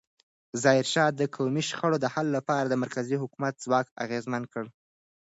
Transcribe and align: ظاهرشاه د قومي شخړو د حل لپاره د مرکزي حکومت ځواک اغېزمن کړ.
ظاهرشاه 0.61 1.09
د 1.19 1.21
قومي 1.35 1.63
شخړو 1.69 1.97
د 2.01 2.05
حل 2.13 2.27
لپاره 2.37 2.65
د 2.67 2.73
مرکزي 2.83 3.15
حکومت 3.23 3.53
ځواک 3.65 3.87
اغېزمن 4.03 4.43
کړ. 4.53 4.63